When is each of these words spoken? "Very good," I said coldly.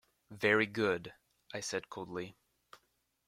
"Very 0.31 0.65
good," 0.65 1.13
I 1.53 1.59
said 1.59 1.87
coldly. 1.87 2.35